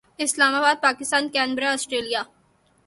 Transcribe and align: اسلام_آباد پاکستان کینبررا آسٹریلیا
اسلام_آباد 0.23 0.77
پاکستان 0.85 1.23
کینبررا 1.33 1.71
آسٹریلیا 1.73 2.21